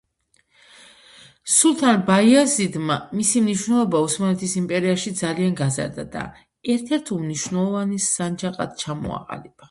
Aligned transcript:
სულთან 1.55 1.99
ბაიაზიდმა 2.05 2.95
მისი 3.19 3.43
მნიშვნელობა 3.47 3.99
ოსმალეთის 4.05 4.55
იმპერიაში 4.61 5.13
ძალიან 5.19 5.53
გაზარდა 5.59 6.05
და 6.15 6.23
ერთ-ერთ 6.77 7.11
უმნიშვნელოვანეს 7.17 8.09
სანჯაყად 8.15 8.75
ჩამოაყალიბა. 8.85 9.55